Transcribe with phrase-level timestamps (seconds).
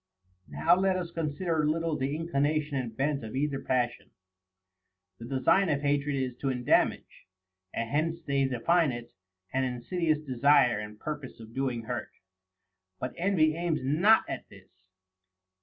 [0.49, 0.51] 8.
[0.53, 4.09] Now let us consider a little the inclination and bent of either passion.
[5.19, 7.27] The design of hatred is to endamage;
[7.71, 9.11] and hence they define it,
[9.53, 12.09] an insidious desire and purpose of doing hurt.
[12.99, 14.71] But envy aims not at this.